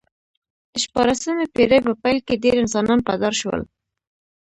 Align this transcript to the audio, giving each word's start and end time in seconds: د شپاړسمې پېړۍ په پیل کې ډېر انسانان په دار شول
د 0.71 0.73
شپاړسمې 0.83 1.45
پېړۍ 1.55 1.79
په 1.87 1.93
پیل 2.01 2.17
کې 2.27 2.41
ډېر 2.43 2.55
انسانان 2.59 2.99
په 3.07 3.13
دار 3.21 3.33
شول 3.41 3.61